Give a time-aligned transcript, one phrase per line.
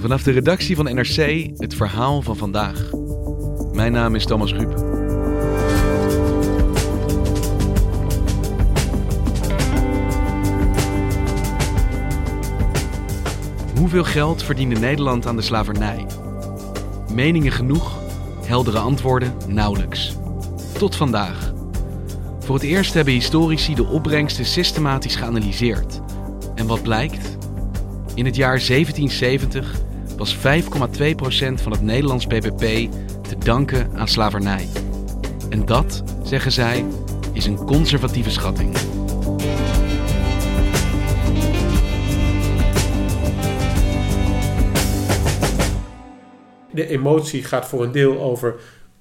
[0.00, 2.90] Vanaf de redactie van NRC het verhaal van vandaag.
[3.72, 4.74] Mijn naam is Thomas Ruip.
[13.78, 16.06] Hoeveel geld verdiende Nederland aan de slavernij?
[17.12, 17.98] Meningen genoeg,
[18.44, 20.16] heldere antwoorden nauwelijks.
[20.78, 21.52] Tot vandaag.
[22.38, 26.00] Voor het eerst hebben historici de opbrengsten systematisch geanalyseerd.
[26.54, 27.36] En wat blijkt?
[28.14, 29.86] In het jaar 1770
[30.18, 30.40] was 5,2%
[31.54, 32.90] van het Nederlands bbp
[33.28, 34.68] te danken aan slavernij.
[35.50, 36.84] En dat, zeggen zij,
[37.32, 38.76] is een conservatieve schatting.
[46.70, 48.60] De emotie gaat voor een deel over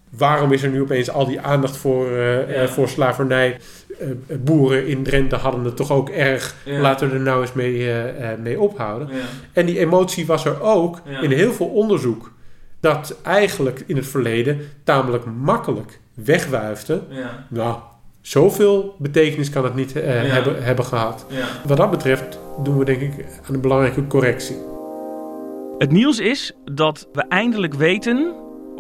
[0.09, 2.67] waarom is er nu opeens al die aandacht voor, uh, Ja.
[2.67, 3.57] voor slavernij?
[4.01, 4.07] Uh,
[4.39, 6.55] boeren in Drenthe hadden het toch ook erg.
[6.65, 6.79] Ja.
[6.79, 9.07] Laten we er nou eens mee, uh, uh, mee ophouden.
[9.11, 9.15] Ja.
[9.53, 11.21] En die emotie was er ook Ja.
[11.21, 12.31] in heel veel onderzoek.
[12.79, 17.01] Dat eigenlijk in het verleden tamelijk makkelijk wegwuifde.
[17.09, 17.45] Ja.
[17.49, 17.75] Nou,
[18.21, 20.33] zoveel betekenis kan het niet uh, Ja.
[20.33, 21.25] hebben, hebben gehad.
[21.29, 21.45] Ja.
[21.65, 24.57] Wat dat betreft doen we denk ik aan een belangrijke correctie.
[25.77, 28.33] Het nieuws is dat we eindelijk weten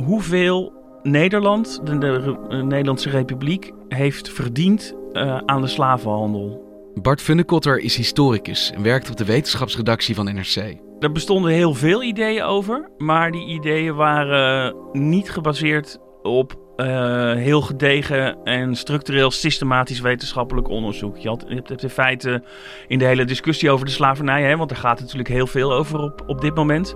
[0.05, 0.73] hoeveel
[1.09, 6.65] Nederland, de, de, de Nederlandse Republiek, heeft verdiend uh, aan de slavenhandel.
[7.01, 10.75] Bart Funnekotter is historicus en werkt op de wetenschapsredactie van NRC.
[10.99, 16.85] Er bestonden heel veel ideeën over, maar die ideeën waren niet gebaseerd op uh,
[17.33, 21.17] heel gedegen en structureel systematisch wetenschappelijk onderzoek.
[21.17, 22.43] Je, had, je hebt in feite
[22.87, 25.99] in de hele discussie over de slavernij, hè, want daar gaat natuurlijk heel veel over
[25.99, 26.95] op, op dit moment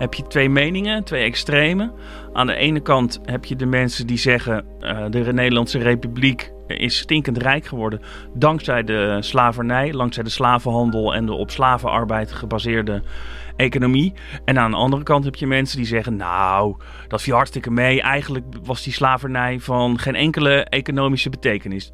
[0.00, 1.92] heb je twee meningen, twee extremen.
[2.32, 4.64] Aan de ene kant heb je de mensen die zeggen...
[4.80, 8.00] Uh, de Nederlandse Republiek is stinkend rijk geworden...
[8.34, 11.14] dankzij de slavernij, dankzij de slavenhandel...
[11.14, 13.02] en de op slavenarbeid gebaseerde
[13.56, 14.12] economie.
[14.44, 16.16] En aan de andere kant heb je mensen die zeggen...
[16.16, 16.76] nou,
[17.08, 18.02] dat viel hartstikke mee.
[18.02, 21.92] Eigenlijk was die slavernij van geen enkele economische betekenis.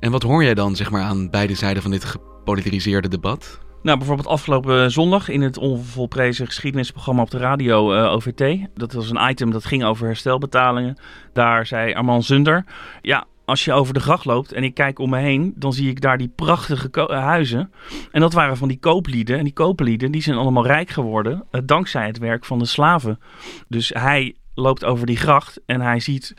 [0.00, 3.60] En wat hoor jij dan zeg maar, aan beide zijden van dit gepolariseerde debat?
[3.86, 8.66] Nou, bijvoorbeeld afgelopen zondag in het onvolprezen geschiedenisprogramma op de radio uh, OVT.
[8.74, 10.98] Dat was een item dat ging over herstelbetalingen.
[11.32, 12.64] Daar zei Armand Zunder,
[13.02, 15.90] ja, als je over de gracht loopt en ik kijk om me heen, dan zie
[15.90, 17.72] ik daar die prachtige uh, huizen.
[18.12, 19.38] En dat waren van die kooplieden.
[19.38, 23.20] En die kooplieden die zijn allemaal rijk geworden uh, dankzij het werk van de slaven.
[23.68, 26.34] Dus hij loopt over die gracht en hij ziet,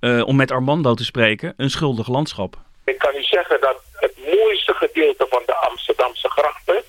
[0.00, 2.56] om met Armando te spreken, een schuldig landschap.
[2.84, 6.82] Ik kan u zeggen dat het mooiste gedeelte van de Amsterdamse grachten,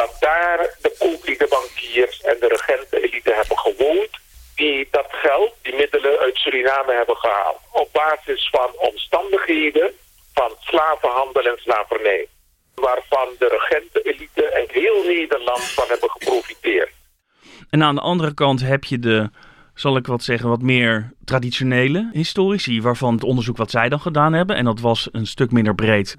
[0.00, 4.10] dat daar de koopliedenbankiers en de regentenelite hebben gewoond,
[4.54, 7.60] die dat geld, die middelen uit Suriname hebben gehaald.
[7.72, 9.90] Op basis van omstandigheden
[10.34, 12.28] van slavenhandel en slavernij.
[12.74, 16.92] Waarvan de regentenelite en heel Nederland van hebben geprofiteerd.
[17.70, 19.30] En aan de andere kant heb je de
[19.80, 24.32] zal ik wat zeggen, wat meer traditionele historici, waarvan het onderzoek wat zij dan gedaan
[24.32, 26.16] hebben, en dat was een stuk minder breed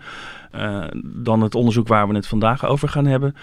[0.55, 3.35] uh, dan het onderzoek waar we het vandaag over gaan hebben,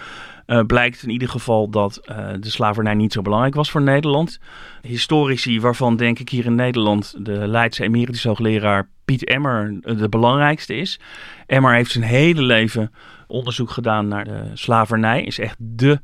[0.47, 4.39] uh, blijkt in ieder geval dat uh, de slavernij niet zo belangrijk was voor Nederland.
[4.81, 10.75] Historici, waarvan denk ik hier in Nederland de Leidse emeritus hoogleraar Piet Emmer de belangrijkste
[10.75, 10.99] is.
[11.45, 12.91] Emmer heeft zijn hele leven
[13.27, 15.99] onderzoek gedaan naar de slavernij, is echt de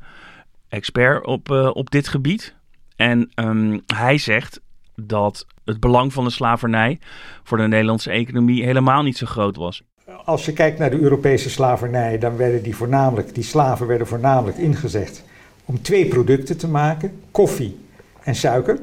[0.68, 2.54] expert op, op dit gebied.
[2.96, 4.60] En um, hij zegt
[4.94, 6.98] dat het belang van de slavernij
[7.42, 9.82] voor de Nederlandse economie helemaal niet zo groot was.
[10.24, 14.58] Als je kijkt naar de Europese slavernij, dan werden die voornamelijk, die slaven werden voornamelijk
[14.58, 15.24] ingezet
[15.64, 17.78] om twee producten te maken: koffie
[18.22, 18.78] en suiker.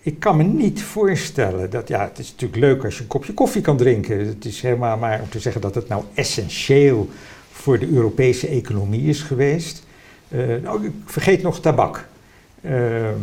[0.00, 3.34] Ik kan me niet voorstellen dat, ja, het is natuurlijk leuk als je een kopje
[3.34, 4.26] koffie kan drinken.
[4.26, 7.08] Het is helemaal maar om te zeggen dat het nou essentieel
[7.50, 9.86] voor de Europese economie is geweest.
[10.62, 12.08] nou, ik vergeet nog tabak.
[12.62, 13.18] Ehm,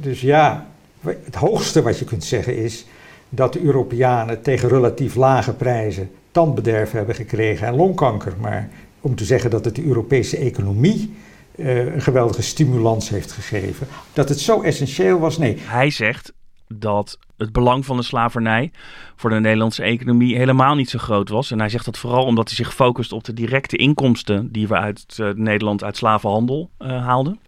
[0.00, 0.66] dus ja,
[1.00, 2.86] het hoogste wat je kunt zeggen is
[3.28, 8.32] dat de Europeanen tegen relatief lage prijzen tandbederf hebben gekregen en longkanker.
[8.40, 8.68] Maar
[9.00, 11.14] om te zeggen dat het de Europese economie
[11.56, 15.56] uh, een geweldige stimulans heeft gegeven, dat het zo essentieel was, nee.
[15.60, 16.32] Hij zegt
[16.68, 18.70] dat het belang van de slavernij
[19.16, 21.50] voor de Nederlandse economie helemaal niet zo groot was.
[21.50, 24.74] En hij zegt dat vooral omdat hij zich focust op de directe inkomsten die we
[24.74, 27.40] uit uh, Nederland uit slavenhandel uh, haalden.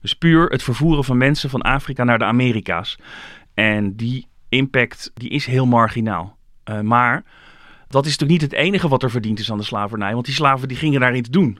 [0.00, 2.98] Dus puur het vervoeren van mensen van Afrika naar de Amerika's.
[3.54, 6.36] En die impact die is heel marginaal.
[6.70, 7.24] Uh, maar
[7.88, 10.12] dat is natuurlijk niet het enige wat er verdiend is aan de slavernij.
[10.12, 11.58] Want die slaven die gingen daar iets doen.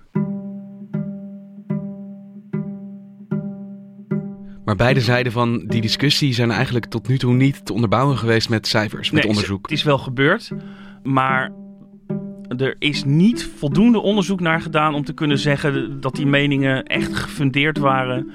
[4.64, 8.48] Maar beide zijden van die discussie zijn eigenlijk tot nu toe niet te onderbouwen geweest
[8.48, 9.62] met cijfers, met nee, onderzoek.
[9.62, 10.50] Het is wel gebeurd,
[11.02, 11.52] maar
[12.56, 17.16] er is niet voldoende onderzoek naar gedaan om te kunnen zeggen dat die meningen echt
[17.16, 18.30] gefundeerd waren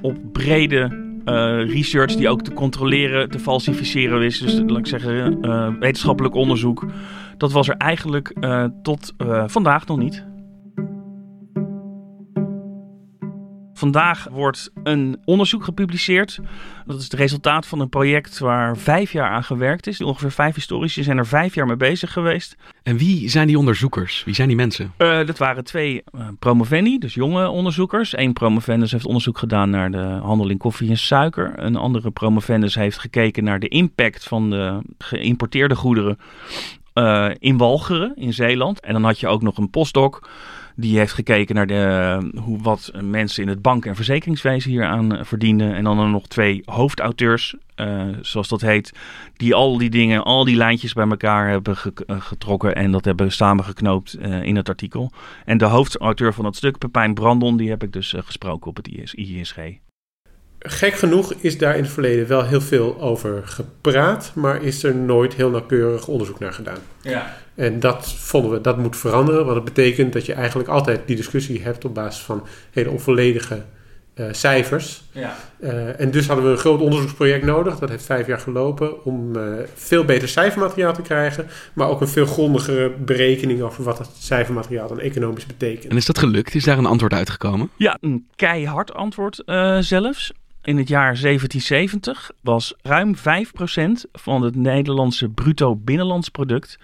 [0.00, 4.38] op brede uh, research die ook te controleren, te falsificeren is.
[4.38, 6.86] Dus laat ik zeggen, uh, wetenschappelijk onderzoek.
[7.36, 9.14] Dat was er eigenlijk uh, tot
[9.46, 10.24] vandaag nog niet.
[13.84, 16.38] Vandaag wordt een onderzoek gepubliceerd.
[16.86, 20.00] Dat is het resultaat van een project waar vijf jaar aan gewerkt is.
[20.00, 22.56] Ongeveer vijf historici zijn er vijf jaar mee bezig geweest.
[22.82, 24.24] En wie zijn die onderzoekers?
[24.24, 24.92] Wie zijn die mensen?
[24.98, 28.16] Uh, dat waren twee uh, promovendi, dus jonge onderzoekers.
[28.16, 31.52] Eén promovendus heeft onderzoek gedaan naar de handel in koffie en suiker.
[31.56, 36.18] Een andere promovendus heeft gekeken naar de impact van de geïmporteerde goederen
[36.94, 38.80] uh, in Walcheren in Zeeland.
[38.80, 40.28] En dan had je ook nog een postdoc
[40.74, 45.26] die heeft gekeken naar de, hoe, wat mensen in het bank- en verzekeringswezen hier aan
[45.26, 45.74] verdienden.
[45.74, 48.92] En dan er nog twee hoofdauteurs, uh, zoals dat heet,
[49.36, 53.32] die al die dingen, al die lijntjes bij elkaar hebben ge getrokken en dat hebben
[53.32, 55.12] samengeknoopt uh, in het artikel.
[55.44, 58.88] En de hoofdauteur van dat stuk, Pepijn Brandon, die heb ik dus gesproken op het
[59.12, 59.58] ISG.
[60.66, 64.94] Gek genoeg is daar in het verleden wel heel veel over gepraat, maar is er
[64.94, 66.78] nooit heel nauwkeurig onderzoek naar gedaan.
[67.00, 67.36] Ja.
[67.54, 71.16] En dat vonden we, dat moet veranderen, want het betekent dat je eigenlijk altijd die
[71.16, 73.62] discussie hebt op basis van hele onvolledige
[74.14, 75.02] uh, cijfers.
[75.12, 75.36] Ja.
[75.60, 79.36] Uh, en dus hadden we een groot onderzoeksproject nodig, dat heeft vijf jaar gelopen, om
[79.36, 79.42] uh,
[79.74, 84.88] veel beter cijfermateriaal te krijgen, maar ook een veel grondigere berekening over wat het cijfermateriaal
[84.88, 85.90] dan economisch betekent.
[85.90, 86.54] En is dat gelukt?
[86.54, 87.70] Is daar een antwoord uitgekomen?
[87.76, 90.32] Ja, een keihard antwoord uh, zelfs.
[90.64, 93.20] In het jaar 1770 was ruim 5%
[94.12, 96.78] van het Nederlandse bruto binnenlands product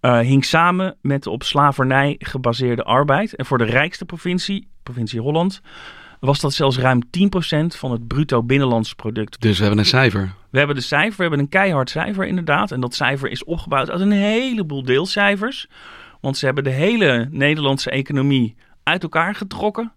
[0.00, 3.34] uh, hing samen met de op slavernij gebaseerde arbeid.
[3.36, 5.60] En voor de rijkste provincie, provincie Holland,
[6.20, 7.08] was dat zelfs ruim 10%
[7.66, 9.40] van het bruto binnenlands product.
[9.40, 10.34] Dus we hebben een cijfer.
[10.50, 12.72] We hebben de cijfer, we hebben een keihard cijfer inderdaad.
[12.72, 15.68] En dat cijfer is opgebouwd uit een heleboel deelcijfers.
[16.20, 19.92] Want ze hebben de hele Nederlandse economie uit elkaar getrokken.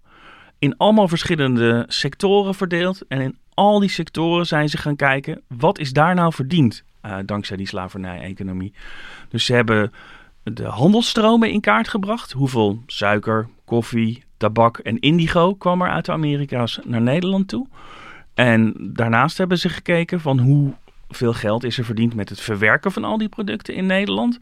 [0.62, 3.02] In allemaal verschillende sectoren verdeeld.
[3.08, 6.84] En in al die sectoren zijn ze gaan kijken, wat is daar nou verdiend?
[7.06, 8.74] Uh, dankzij die slavernij-economie.
[9.30, 9.94] Dus ze hebben
[10.44, 12.32] de handelsstromen in kaart gebracht.
[12.32, 17.68] Hoeveel suiker, koffie, tabak en indigo kwam er uit de Amerika's naar Nederland toe.
[18.34, 23.04] En daarnaast hebben ze gekeken van hoeveel geld is er verdiend met het verwerken van
[23.04, 24.40] al die producten in Nederland.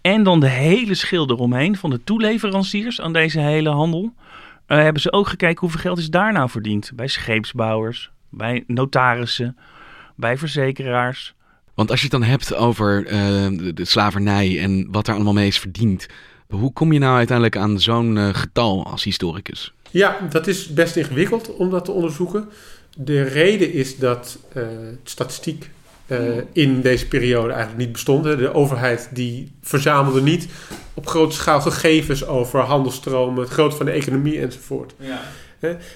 [0.00, 4.12] En dan de hele schil eromheen van de toeleveranciers aan deze hele handel.
[4.70, 6.90] Uh, hebben ze ook gekeken hoeveel geld is daar nou verdiend.
[6.94, 9.56] Bij scheepsbouwers, bij notarissen,
[10.16, 11.34] bij verzekeraars.
[11.74, 15.46] Want als je het dan hebt over uh, de, slavernij en wat er allemaal mee
[15.46, 16.06] is verdiend.
[16.48, 19.72] Hoe kom je nou uiteindelijk aan zo'n uh, getal als historicus?
[19.90, 22.48] Ja, dat is best ingewikkeld om dat te onderzoeken.
[22.96, 24.38] De reden is dat
[26.10, 28.24] uh, statistiek in deze periode eigenlijk niet bestond.
[28.24, 30.48] De overheid die verzamelde niet
[30.94, 34.94] op grote schaal gegevens over handelstromen, het grootte van de economie enzovoort.
[34.98, 35.20] Ja.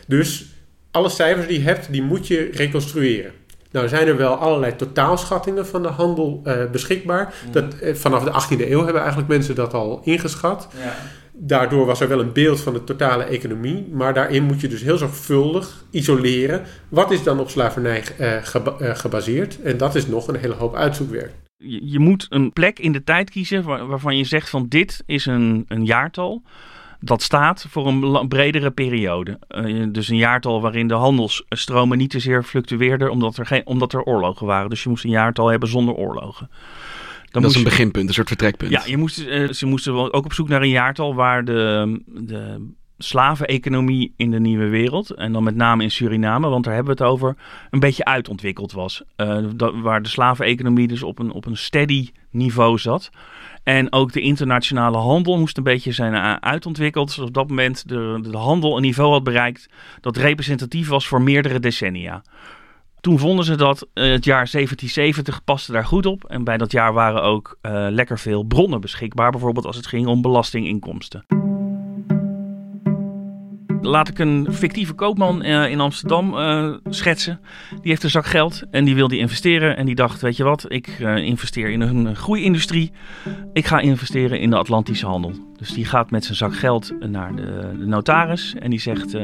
[0.07, 0.47] Dus
[0.91, 3.33] alle cijfers die je hebt, die moet je reconstrueren.
[3.71, 7.35] Nou zijn er wel allerlei totaalschattingen van de handel uh, beschikbaar.
[7.47, 7.53] Mm.
[7.53, 10.69] Dat, uh, vanaf de 18e eeuw hebben eigenlijk mensen dat al ingeschat.
[10.83, 10.95] Ja.
[11.37, 13.89] Daardoor was er wel een beeld van de totale economie.
[13.93, 16.63] Maar daarin moet je dus heel zorgvuldig isoleren.
[16.89, 19.63] Wat is dan op slavernij uh, geba gebaseerd?
[19.63, 21.33] En dat is nog een hele hoop uitzoekwerk.
[21.57, 25.03] Je, je moet een plek in de tijd kiezen waar, waarvan je zegt van dit
[25.07, 26.43] is een, een jaartal
[27.05, 29.39] dat staat voor een bredere periode.
[29.49, 33.93] Uh, dus een jaartal waarin de handelsstromen niet te zeer fluctueerden omdat er, geen, omdat
[33.93, 34.71] er oorlogen waren.
[34.71, 36.51] Dus je moest een jaartal hebben zonder oorlogen.
[37.35, 38.71] Dan dat is een beginpunt, een soort vertrekpunt.
[38.71, 42.73] Ja, je moest, uh, ze moesten ook op zoek naar een jaartal waar de, de
[42.99, 47.03] slaveneconomie in de nieuwe wereld, en dan met name in Suriname, want daar hebben we
[47.03, 47.37] het over,
[47.71, 49.03] een beetje uitontwikkeld was.
[49.17, 53.11] Uh, dat, waar de slaveneconomie dus op een, op een steady niveau zat.
[53.63, 57.07] En ook de internationale handel moest een beetje zijn uh, uitontwikkeld.
[57.07, 59.69] Dus op dat moment de, de handel een niveau had bereikt
[60.01, 62.23] dat representatief was voor meerdere decennia.
[63.05, 66.25] Toen vonden ze dat uh, het jaar 1770 paste daar goed op.
[66.25, 69.31] En bij dat jaar waren ook uh, lekker veel bronnen beschikbaar.
[69.31, 71.44] Bijvoorbeeld als het ging om belastinginkomsten.
[73.87, 76.35] Laat ik een fictieve koopman uh, in Amsterdam
[76.89, 77.41] schetsen.
[77.71, 79.77] Die heeft een zak geld en die wilde investeren.
[79.77, 82.93] En die dacht, weet je wat, ik investeer in een groeiindustrie.
[83.53, 85.33] Ik ga investeren in de Atlantische handel.
[85.57, 89.17] Dus die gaat met zijn zak geld naar de, de notaris en die zegt: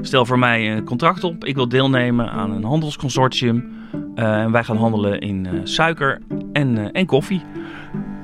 [0.00, 1.44] Stel voor mij een contract op.
[1.44, 3.78] Ik wil deelnemen aan een handelsconsortium.
[4.14, 6.20] En wij gaan handelen in suiker
[6.52, 7.42] en, en koffie.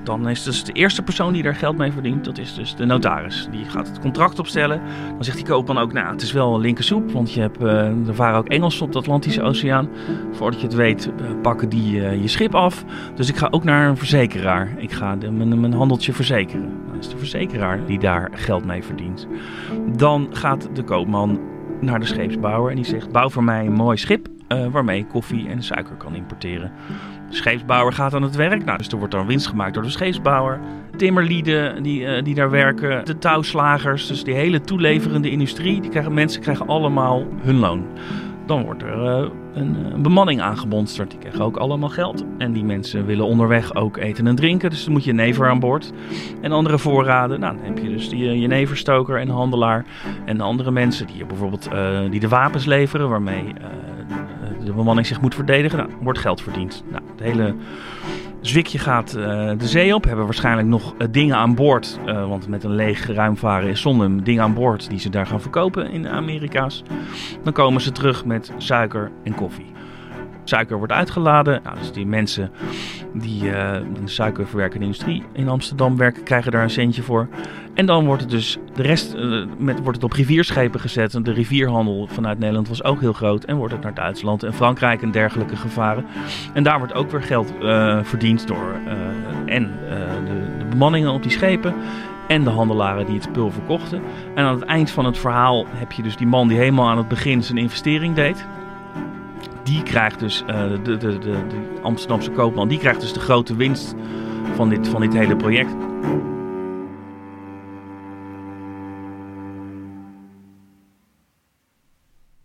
[0.07, 2.85] Dan is dus de eerste persoon die daar geld mee verdient, dat is dus de
[2.85, 3.49] notaris.
[3.51, 4.81] Die gaat het contract opstellen.
[5.09, 8.39] Dan zegt die koopman ook, nou, het is wel linkersoep, want je hebt, er varen
[8.39, 9.89] ook Engelsen op de Atlantische Oceaan.
[10.33, 11.11] Voordat je het weet,
[11.43, 12.85] pakken die je schip af.
[13.15, 14.75] Dus ik ga ook naar een verzekeraar.
[14.77, 16.73] Ik ga mijn, mijn handeltje verzekeren.
[16.89, 19.27] Dan is de verzekeraar die daar geld mee verdient.
[19.97, 21.41] Dan gaat de koopman
[21.81, 25.49] naar de scheepsbouwer en die zegt, bouw voor mij een mooi schip uh, waarmee koffie
[25.49, 26.73] en suiker kan importeren.
[27.29, 28.65] De scheepsbouwer gaat aan het werk.
[28.65, 30.61] Nou, dus er wordt dan winst gemaakt door de scheepsbouwer.
[30.97, 33.05] Timmerlieden die, uh, die daar werken.
[33.05, 34.07] De touwslagers.
[34.07, 35.81] Dus die hele toeleverende industrie.
[35.81, 37.85] Die krijgen, mensen krijgen allemaal hun loon.
[38.47, 41.11] Dan wordt er uh, een, bemanning aangebonsterd.
[41.11, 42.25] Die krijgen ook allemaal geld.
[42.39, 44.71] En die mensen willen onderweg ook eten en drinken.
[44.71, 45.93] Dus dan moet je never aan boord.
[46.41, 47.41] En andere voorraden.
[47.41, 49.85] Nou, dan heb je dus die jeneverstoker en handelaar.
[50.25, 51.69] En andere mensen die bijvoorbeeld
[52.11, 53.09] die de wapens leveren.
[53.09, 53.53] Waarmee
[54.67, 56.85] de bemanning zich moet verdedigen, wordt geld verdiend.
[56.91, 57.55] Nou, het hele
[58.41, 59.25] zwikje gaat uh,
[59.59, 60.05] de zee op.
[60.05, 61.99] Hebben waarschijnlijk nog uh, dingen aan boord.
[62.07, 65.41] Uh, want met een leeg ruimvaren is zonder dingen aan boord die ze daar gaan
[65.41, 66.83] verkopen in de Amerika's.
[67.43, 69.75] Dan komen ze terug met suiker en koffie.
[70.49, 71.61] Suiker wordt uitgeladen.
[71.65, 72.51] Nou, dus die mensen
[73.13, 77.29] die uh, in de suikerverwerkende industrie in Amsterdam werken, krijgen daar een centje voor.
[77.75, 81.15] En dan wordt het dus de rest uh, met, wordt het op rivierschepen gezet.
[81.15, 83.45] En de rivierhandel vanuit Nederland was ook heel groot.
[83.45, 86.05] En wordt het naar Duitsland en Frankrijk en dergelijke gevaren.
[86.55, 88.75] En daar wordt ook weer geld uh, verdiend door
[89.47, 89.71] en
[90.59, 91.75] de bemanningen op die schepen
[92.29, 94.03] en de handelaren die het spul verkochten.
[94.35, 96.99] En aan het eind van het verhaal heb je dus die man die helemaal aan
[96.99, 98.47] het begin zijn investering deed
[99.67, 103.57] die krijgt dus, uh, de, de, de, de, Amsterdamse koopman, die krijgt dus de grote
[103.57, 103.95] winst
[104.55, 105.75] van dit, van dit hele project.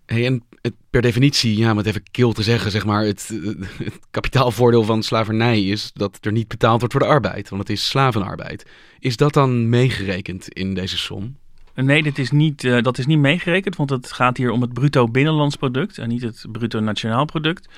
[0.06, 0.44] Hey, en
[0.90, 3.32] per definitie, ja, om het even kil te zeggen, zeg maar, het,
[3.78, 7.78] het kapitaalvoordeel van slavernij is dat er niet betaald wordt voor de arbeid, want het
[7.78, 8.66] is slavenarbeid.
[9.00, 11.40] Is dat dan meegerekend in deze som?
[11.76, 15.08] Nee, is niet, uh, dat is niet meegerekend, want het gaat hier om het bruto
[15.08, 17.70] binnenlands product en niet het bruto nationaal product.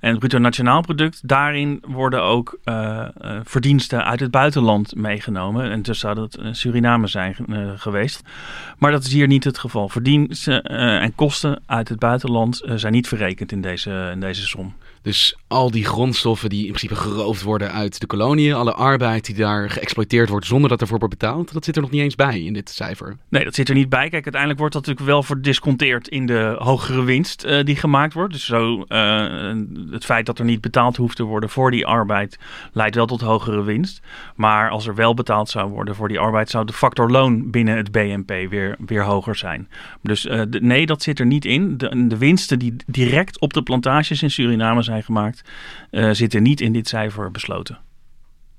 [0.00, 5.70] En het bruto nationaal product, daarin worden ook uh, uh, verdiensten uit het buitenland meegenomen.
[5.70, 7.36] En dus zou dat Suriname zijn
[7.76, 8.22] geweest.
[8.78, 9.88] Maar dat is hier niet het geval.
[9.88, 14.74] Verdiensten en kosten uit het buitenland zijn niet verrekend in deze, in deze som.
[15.02, 19.34] Dus al die grondstoffen die in principe geroofd worden uit de koloniën, alle arbeid die
[19.34, 22.40] daar geëxploiteerd wordt zonder dat ervoor wordt betaald, dat zit er nog niet eens bij
[22.40, 23.16] in dit cijfer.
[23.28, 24.08] Nee, dat zit er niet bij.
[24.08, 28.32] Kijk, uiteindelijk wordt dat natuurlijk wel verdisconteerd in de hogere winst uh, die gemaakt wordt.
[28.32, 29.52] Dus zo, uh,
[29.90, 32.38] het feit dat er niet betaald hoeft te worden voor die arbeid
[32.72, 34.00] leidt wel tot hogere winst.
[34.34, 37.76] Maar als er wel betaald zou worden voor die arbeid, zou de factor loon binnen
[37.76, 39.68] het BNP weer, weer hoger zijn.
[40.02, 41.76] Dus de, nee, dat zit er niet in.
[41.76, 45.48] De, de winsten die direct op de plantages in Suriname zijn gemaakt,
[45.90, 47.78] uh, zitten niet in dit cijfer besloten.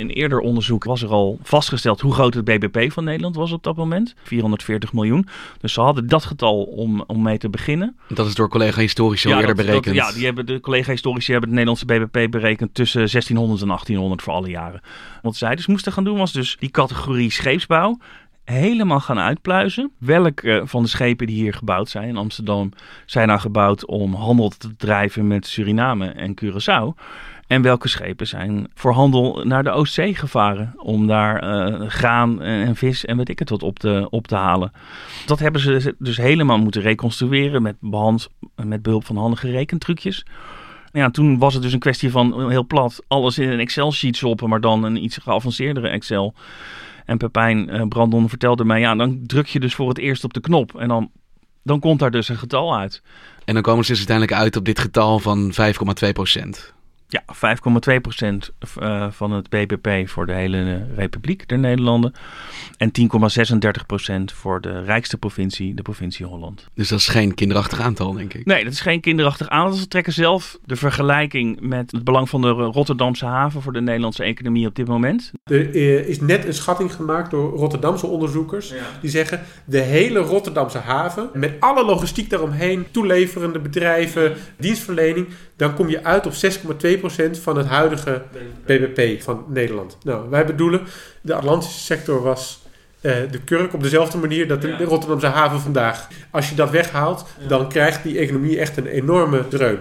[0.02, 3.64] In eerder onderzoek was er al vastgesteld hoe groot het BBP van Nederland was op
[3.64, 4.16] dat moment.
[4.24, 5.28] 440 miljoen.
[5.60, 7.96] Dus ze hadden dat getal om, om mee te beginnen.
[8.08, 9.96] Dat is door collega-historici al eerder dat, berekend.
[9.96, 14.22] Dat, ja, die hebben, de collega-historici hebben het Nederlandse BBP berekend tussen 1600 en 1800
[14.22, 14.82] voor alle jaren.
[15.22, 17.98] Wat zij dus moesten gaan doen was dus die categorie scheepsbouw
[18.44, 19.92] helemaal gaan uitpluizen.
[19.98, 22.72] Welke van de schepen die hier gebouwd zijn in Amsterdam
[23.06, 27.02] zijn nou gebouwd om handel te drijven met Suriname en Curaçao?
[27.48, 32.76] En welke schepen zijn voor handel naar de Oostzee gevaren om daar uh, graan en,
[32.76, 34.72] vis en weet ik het wat op te, op te halen.
[35.26, 40.26] Dat hebben ze dus helemaal moeten reconstrueren met, behand, met behulp van handige rekentrucjes.
[40.92, 44.50] Ja, toen was het dus een kwestie van heel plat alles in een Excel-sheet stoppen,
[44.50, 46.34] maar dan een iets geavanceerdere Excel.
[47.06, 50.34] En Pepijn uh, Brandon vertelde mij, ja, dan druk je dus voor het eerst op
[50.34, 50.76] de knop.
[50.76, 51.12] En dan,
[51.64, 53.02] dan komt daar dus een getal uit.
[53.46, 55.54] En dan komen ze dus uiteindelijk uit op dit getal van
[56.06, 56.74] 5,2 procent.
[57.12, 57.24] Ja,
[57.96, 58.52] 5,2 procent
[58.82, 62.14] uh, van het BBP voor de hele uh, Republiek der Nederlanden.
[62.78, 62.92] En
[63.80, 66.68] 10,36 procent voor de rijkste provincie, de provincie Holland.
[66.74, 68.46] Dus dat is geen kinderachtig aantal, denk ik?
[68.46, 69.78] Nee, dat is geen kinderachtig aantal.
[69.78, 74.24] Ze trekken zelf de vergelijking met het belang van de Rotterdamse haven voor de Nederlandse
[74.24, 75.32] economie op dit moment.
[75.44, 78.70] Er uh, is net een schatting gemaakt door Rotterdamse onderzoekers.
[78.70, 78.76] Ja.
[79.02, 85.28] Die zeggen de hele Rotterdamse haven, met alle logistiek daaromheen, toeleverende bedrijven, dienstverlening,
[85.62, 88.22] dan kom je uit op 6,2% van het huidige
[88.66, 89.98] BBP van Nederland.
[90.04, 90.82] Nou, wij bedoelen,
[91.22, 92.62] de Atlantische sector was
[93.02, 94.84] uh, de kurk op dezelfde manier dat de, ja.
[94.84, 96.08] Rotterdamse haven vandaag.
[96.32, 97.48] Als je dat weghaalt, ja.
[97.48, 99.80] dan krijgt die economie echt een enorme dreun.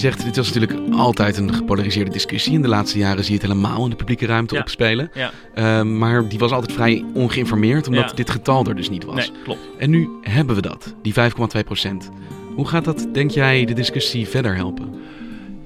[0.00, 2.52] Zegt, dit was natuurlijk altijd een gepolariseerde discussie.
[2.52, 4.60] In de laatste jaren zie je het helemaal in de publieke ruimte Ja.
[4.60, 5.10] opspelen.
[5.14, 5.30] Ja.
[5.54, 8.16] Uh, maar die was altijd vrij ongeïnformeerd, omdat Ja.
[8.16, 9.14] dit getal er dus niet was.
[9.14, 9.60] Nee, klopt.
[9.78, 12.10] En nu hebben we dat, die 5,2 procent.
[12.54, 14.94] Hoe gaat dat, denk jij, de discussie verder helpen?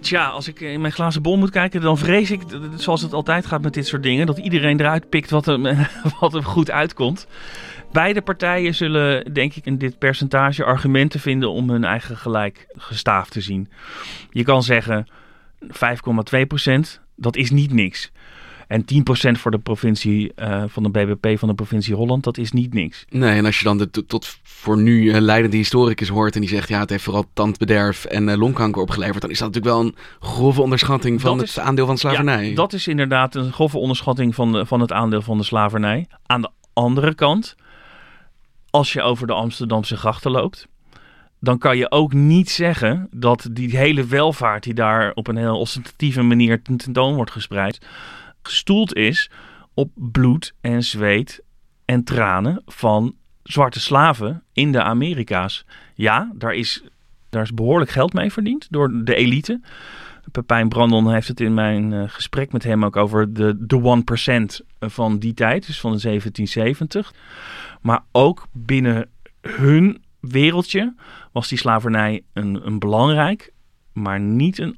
[0.00, 2.41] Tja, als ik in mijn glazen bol moet kijken, dan vrees ik,
[2.76, 5.62] zoals het altijd gaat met dit soort dingen, dat iedereen eruit pikt wat hem,
[6.21, 7.26] wat hem goed uitkomt.
[7.94, 13.30] Beide partijen zullen, denk ik, in dit percentage argumenten vinden om hun eigen gelijk gestaafd
[13.32, 13.68] te zien.
[14.30, 15.06] Je kan zeggen
[15.68, 18.10] 5,2 procent, dat is niet niks.
[18.68, 22.38] En 10 procent voor de provincie, eh, van de BBP van de provincie Holland, dat
[22.38, 23.04] is niet niks.
[23.08, 26.40] Nee, en als je dan de to- tot voor nu eh, leidende historicus hoort en
[26.40, 29.74] die zegt ja, het heeft vooral tandbederf en eh, longkanker opgeleverd, dan is dat natuurlijk
[29.76, 32.48] wel een grove onderschatting van Dat het is- aandeel van slavernij.
[32.48, 36.06] Ja, dat is inderdaad een grove onderschatting van, de, van het aandeel van de slavernij.
[36.26, 37.56] Aan de andere kant,
[38.75, 40.69] als je over de Amsterdamse grachten loopt,
[41.40, 45.59] dan kan je ook niet zeggen dat die hele welvaart die daar op een heel
[45.59, 47.87] ostentatieve manier ten- tentoon wordt gespreid,
[48.43, 49.31] gestoeld is
[49.75, 51.43] op bloed en zweet
[51.85, 55.64] en tranen van zwarte slaven in de Amerika's.
[55.95, 56.83] Ja, daar is,
[57.31, 59.61] daar is behoorlijk geld mee verdiend door de elite.
[60.33, 64.02] Pepijn Brandon heeft het in mijn eh, gesprek met hem ook over de, de
[64.62, 67.14] 1% van die tijd, dus van de 1770.
[67.81, 69.09] Maar ook binnen
[69.40, 70.95] hun wereldje
[71.33, 73.52] was die slavernij een, een belangrijk,
[73.93, 74.76] maar niet een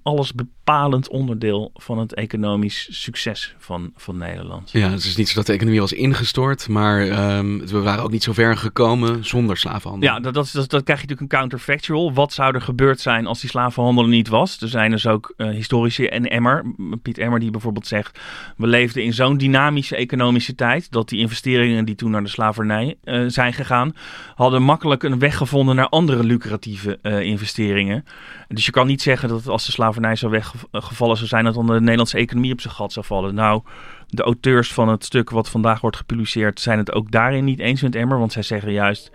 [0.66, 4.70] allesbepalend onderdeel van het economisch succes van, van Nederland.
[4.70, 8.10] Ja, het is niet zo dat de economie was ingestort, maar ehm, we waren ook
[8.10, 10.08] niet zo ver gekomen zonder slavenhandel.
[10.08, 12.12] Ja, dat, dat, dat, dat krijg je natuurlijk een counterfactual.
[12.12, 14.60] Wat zou er gebeurd zijn als die slavenhandel er niet was?
[14.60, 16.64] Er zijn dus ook eh, historici en Emmer,
[17.02, 18.20] Piet Emmer, die bijvoorbeeld zegt...
[18.56, 20.90] we leefden in zo'n dynamische economische tijd...
[20.90, 23.94] dat die investeringen die toen naar de slavernij eh, zijn gegaan...
[24.34, 28.04] hadden makkelijk een weg gevonden naar andere lucratieve eh, investeringen.
[28.48, 30.28] Dus je kan niet zeggen dat als de slavernij zo
[30.70, 31.44] weggevallen zou zijn...
[31.44, 33.34] dat dan de Nederlandse economie op zijn gat zou vallen.
[33.34, 33.62] Nou...
[34.08, 37.82] De auteurs van het stuk wat vandaag wordt gepubliceerd zijn het ook daarin niet eens
[37.82, 38.18] met Emmer.
[38.18, 39.10] Want zij zeggen juist,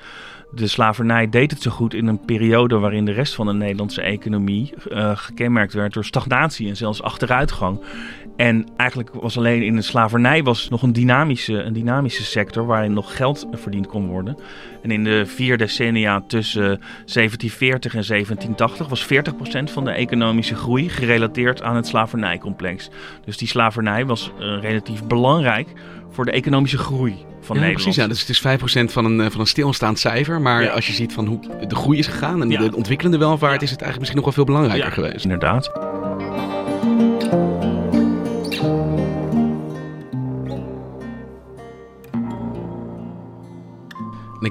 [0.51, 4.01] de slavernij deed het zo goed in een periode waarin de rest van de Nederlandse
[4.01, 7.79] economie eh, gekenmerkt werd door stagnatie en zelfs achteruitgang.
[8.35, 12.93] En eigenlijk was alleen in de slavernij was nog een dynamische, een dynamische sector waarin
[12.93, 14.37] nog geld verdiend kon worden.
[14.81, 20.89] En in de vier decennia tussen 1740 en 1780 was 40% van de economische groei
[20.89, 22.89] gerelateerd aan het slavernijcomplex.
[23.25, 25.67] Dus die slavernij was eh, relatief belangrijk
[26.11, 27.73] voor de economische groei van Ja, Nederland.
[27.73, 27.95] precies.
[27.95, 28.07] Ja.
[28.07, 30.41] Dus het is 5% van een, eh, van een stilstaand cijfer.
[30.41, 30.69] Maar Ja.
[30.71, 32.59] als je ziet van hoe de groei is gegaan en Ja.
[32.59, 35.23] de ontwikkelende welvaart, is het eigenlijk misschien nog wel veel belangrijker Ja, geweest.
[35.23, 35.71] Inderdaad.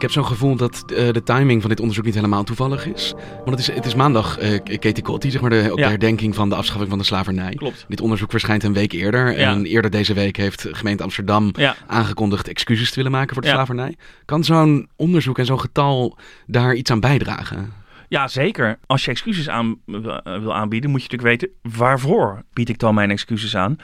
[0.01, 3.13] Ik heb zo'n gevoel dat eh, de timing van dit onderzoek niet helemaal toevallig is.
[3.45, 5.85] Want het is, het is maandag, eh Katie Kotti, zeg maar, de, ook Ja.
[5.85, 7.55] de herdenking van de afschaffing van de slavernij.
[7.55, 7.85] Klopt.
[7.89, 9.39] Dit onderzoek verschijnt een week eerder.
[9.39, 9.51] Ja.
[9.51, 11.77] En eerder deze week heeft gemeente Amsterdam Ja.
[11.87, 13.97] aangekondigd excuses te willen maken voor de slavernij.
[14.25, 17.73] Kan zo'n onderzoek en zo'n getal daar iets aan bijdragen?
[18.09, 18.79] Ja, zeker.
[18.87, 22.95] Als je excuses aan, eh, wil aanbieden, moet je natuurlijk weten waarvoor bied ik dan
[22.95, 23.77] mijn excuses aan.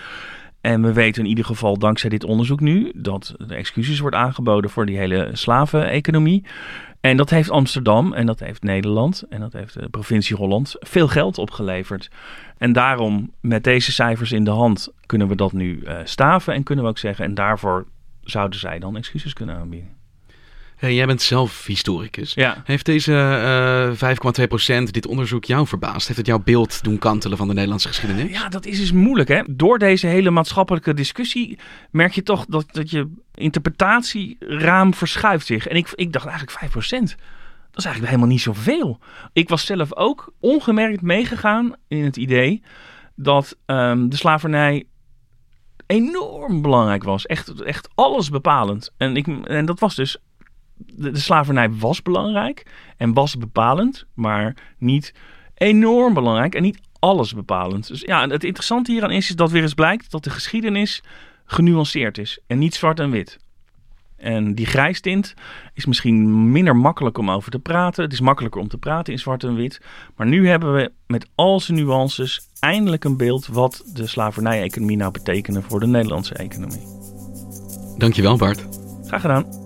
[0.67, 4.71] En we weten in ieder geval dankzij dit onderzoek nu dat de excuses wordt aangeboden
[4.71, 6.45] voor die hele slaveneconomie.
[7.01, 11.09] En dat heeft Amsterdam en dat heeft Nederland en dat heeft de provincie Holland veel
[11.09, 12.11] geld opgeleverd.
[12.59, 16.63] En daarom, met deze cijfers in de hand, kunnen we dat nu eh, staven en
[16.63, 17.25] kunnen we ook zeggen.
[17.25, 17.87] En daarvoor
[18.21, 19.91] zouden zij dan excuses kunnen aanbieden.
[20.77, 22.35] Hey, jij bent zelf historicus.
[22.35, 22.63] Ja.
[22.65, 23.15] Heeft deze
[24.01, 24.17] eh
[24.87, 26.07] 5,2% dit onderzoek jou verbaasd?
[26.07, 28.31] Heeft het jouw beeld doen kantelen van de Nederlandse geschiedenis?
[28.31, 29.29] Ja, dat is dus moeilijk.
[29.29, 29.43] Hè?
[29.49, 31.59] Door deze hele maatschappelijke discussie
[31.91, 35.67] merk je toch dat, dat je interpretatieraam verschuift zich.
[35.67, 37.17] En ik, ik dacht eigenlijk 5%.
[37.71, 38.99] Dat is eigenlijk helemaal niet zoveel.
[39.33, 42.63] Ik was zelf ook ongemerkt meegegaan in het idee
[43.15, 44.85] dat ehm, de slavernij
[45.87, 47.27] enorm belangrijk was.
[47.27, 48.93] Echt, echt alles bepalend.
[48.97, 50.19] En, ik, en dat was dus.
[50.77, 55.15] De, de slavernij was belangrijk en was bepalend, maar niet
[55.55, 57.89] enorm belangrijk en niet alles bepalend.
[57.89, 61.03] Dus ja, het interessante hieraan is, is dat weer eens blijkt dat de geschiedenis
[61.45, 63.39] genuanceerd is en niet zwart en wit.
[64.17, 65.35] En die grijstint
[65.75, 68.03] is misschien minder makkelijk om over te praten.
[68.03, 69.81] Het is makkelijker om te praten in zwart en wit.
[70.17, 75.11] Maar nu hebben we met al zijn nuances eindelijk een beeld wat de slavernij-economie nou
[75.11, 76.87] betekende voor de Nederlandse economie.
[77.99, 78.67] Dankjewel Bart.
[79.07, 79.66] Graag gedaan.